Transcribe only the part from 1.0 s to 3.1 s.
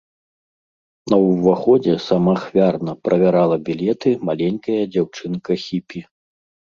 На ўваходзе самаахвярна